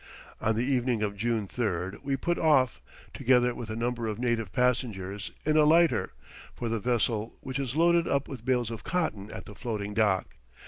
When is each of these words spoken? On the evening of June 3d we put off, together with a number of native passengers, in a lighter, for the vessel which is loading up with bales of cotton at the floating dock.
On 0.41 0.55
the 0.55 0.65
evening 0.65 1.03
of 1.03 1.15
June 1.15 1.47
3d 1.47 2.01
we 2.01 2.17
put 2.17 2.39
off, 2.39 2.81
together 3.13 3.53
with 3.53 3.69
a 3.69 3.75
number 3.75 4.07
of 4.07 4.17
native 4.17 4.51
passengers, 4.51 5.29
in 5.45 5.57
a 5.57 5.63
lighter, 5.63 6.13
for 6.55 6.69
the 6.69 6.79
vessel 6.79 7.35
which 7.41 7.59
is 7.59 7.75
loading 7.75 8.11
up 8.11 8.27
with 8.27 8.43
bales 8.43 8.71
of 8.71 8.83
cotton 8.83 9.29
at 9.29 9.45
the 9.45 9.53
floating 9.53 9.93
dock. 9.93 10.37